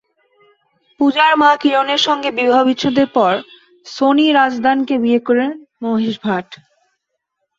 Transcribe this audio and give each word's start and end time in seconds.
পূজার 0.99 1.31
মা 1.37 1.51
কিরণের 1.61 2.01
সঙ্গে 2.07 2.29
বিবাহবিচ্ছেদের 2.31 3.07
পর 3.15 3.33
সোনি 3.85 4.27
রাজদানকে 4.31 4.95
বিয়ে 5.03 5.19
করেন 5.27 5.49
মহেশ 5.81 6.15
ভাট। 6.23 6.47